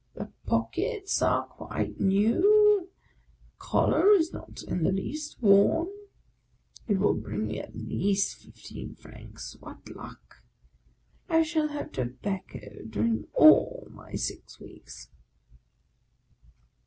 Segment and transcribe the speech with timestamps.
[0.15, 2.89] "The pockets are quite new!
[2.89, 5.89] The collar is not in the least worn!
[6.87, 9.57] It will bring me at least fifteen francs.
[9.59, 10.37] What luck!
[11.29, 15.11] I shall have tobacco during all my six weeks."